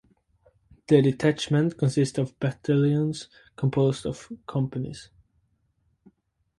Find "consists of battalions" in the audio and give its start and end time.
1.77-3.27